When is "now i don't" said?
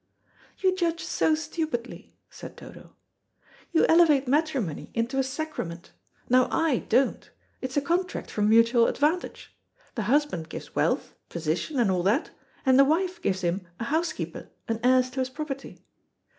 6.27-7.29